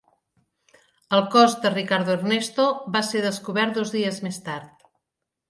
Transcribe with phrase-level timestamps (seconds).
[1.17, 2.65] El cos de Ricardo Ernesto
[2.97, 4.91] va ser descobert dos dies més tard.